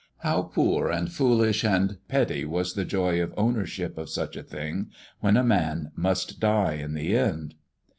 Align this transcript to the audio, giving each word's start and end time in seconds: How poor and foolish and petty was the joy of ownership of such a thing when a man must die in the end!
How 0.23 0.41
poor 0.41 0.89
and 0.89 1.11
foolish 1.13 1.63
and 1.63 1.99
petty 2.07 2.43
was 2.43 2.73
the 2.73 2.85
joy 2.85 3.21
of 3.21 3.35
ownership 3.37 3.99
of 3.99 4.09
such 4.09 4.35
a 4.35 4.41
thing 4.41 4.89
when 5.19 5.37
a 5.37 5.43
man 5.43 5.91
must 5.95 6.39
die 6.39 6.73
in 6.73 6.95
the 6.95 7.15
end! 7.15 7.53